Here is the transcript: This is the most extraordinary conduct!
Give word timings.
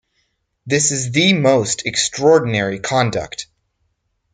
This 0.65 0.91
is 0.91 1.11
the 1.11 1.33
most 1.33 1.85
extraordinary 1.85 2.79
conduct! 2.79 3.45